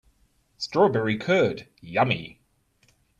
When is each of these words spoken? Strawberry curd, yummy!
Strawberry 0.57 1.15
curd, 1.15 1.67
yummy! 1.79 2.41